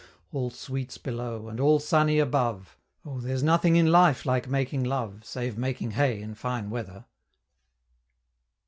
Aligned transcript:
All 0.31 0.49
sweets 0.49 0.97
below, 0.97 1.47
and 1.47 1.59
all 1.59 1.77
sunny 1.77 2.17
above, 2.17 2.75
Oh! 3.05 3.19
there's 3.19 3.43
nothing 3.43 3.75
in 3.75 3.91
life 3.91 4.25
like 4.25 4.47
making 4.49 4.83
love, 4.83 5.23
Save 5.23 5.59
making 5.59 5.91
hay 5.91 6.21
in 6.23 6.33
fine 6.33 6.71
weather! 6.71 7.05